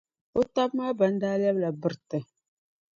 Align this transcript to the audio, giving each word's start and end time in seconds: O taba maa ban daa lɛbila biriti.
O 0.39 0.41
taba 0.53 0.73
maa 0.77 0.97
ban 0.99 1.15
daa 1.21 1.39
lɛbila 1.41 1.69
biriti. 1.81 2.19